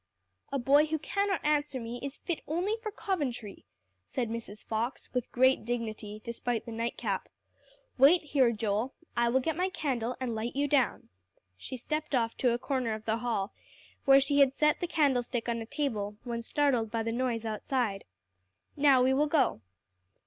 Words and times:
"A 0.51 0.57
boy 0.57 0.87
who 0.87 0.97
cannot 0.97 1.45
answer 1.45 1.79
me, 1.79 1.99
is 2.01 2.17
fit 2.17 2.41
only 2.47 2.75
for 2.81 2.91
Coventry," 2.91 3.65
said 4.07 4.31
Mrs. 4.31 4.65
Fox 4.65 5.13
with 5.13 5.31
great 5.31 5.63
dignity, 5.63 6.19
despite 6.23 6.65
the 6.65 6.71
nightcap. 6.71 7.29
"Wait 7.99 8.23
here, 8.23 8.51
Joel. 8.51 8.95
I 9.15 9.29
will 9.29 9.41
get 9.41 9.55
my 9.55 9.69
candle, 9.69 10.17
and 10.19 10.33
light 10.33 10.55
you 10.55 10.67
down." 10.67 11.09
She 11.55 11.77
stepped 11.77 12.15
off 12.15 12.35
to 12.37 12.51
a 12.51 12.57
corner 12.57 12.95
of 12.95 13.05
the 13.05 13.17
hall, 13.17 13.53
where 14.05 14.19
she 14.19 14.39
had 14.39 14.55
set 14.55 14.79
the 14.79 14.87
candlestick 14.87 15.47
on 15.47 15.61
a 15.61 15.67
table, 15.67 16.17
when 16.23 16.41
startled 16.41 16.89
by 16.89 17.03
the 17.03 17.11
noise 17.11 17.45
outside. 17.45 18.03
"Now 18.75 19.03
we 19.03 19.13
will 19.13 19.27
go." 19.27 19.61